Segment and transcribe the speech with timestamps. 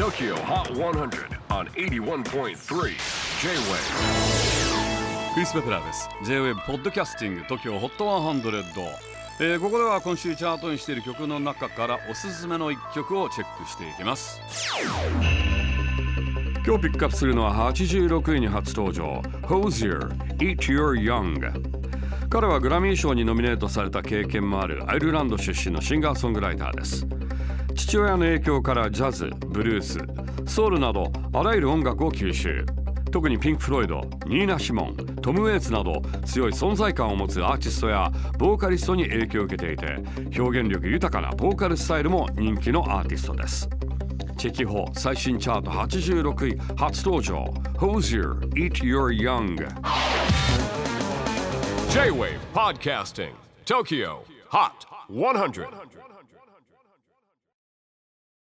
[0.00, 2.54] TOKYO HOT 100 on 81.3 J-WAVE
[5.34, 6.08] クリス・ベプラーです。
[6.24, 8.72] J-WAVE ポッドキャスティング TOKYO HOT 100、
[9.40, 14.40] えーここでは今週チャートにしている曲の中からおすすめの一曲をチェックしていきます。
[16.66, 19.20] 今日ピックアップするのは86位に初登場。
[19.42, 20.08] Hosier
[20.38, 21.52] Eat Your Young
[22.30, 27.06] 彼はグラミー賞にノミネートされた経験もあるアイルランド出身のシンガーソングライターです。
[27.74, 29.98] 父親の影響からジャズ、ブルース、
[30.52, 32.64] ソウルなどあらゆる音楽を吸収。
[33.10, 39.96] 特にピンク・フロイド、ニーナ・シモン、トム・ウェイツなど強い存在感を持つアーティストやボーカリストに影響を受けていて
[40.40, 43.68] 表現力豊かなボーカルスタイルも人気のアーティストです。
[44.38, 47.44] チェキホ最新チャート86位初登場。
[47.76, 49.56] Hosier Eat Your Young?
[51.90, 53.32] J-WAVE PODCASTING
[53.66, 54.18] TOKYO
[54.50, 55.66] HOT 100